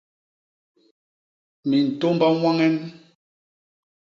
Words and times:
Mintômba 1.69 2.25
ñwañen? 2.39 2.75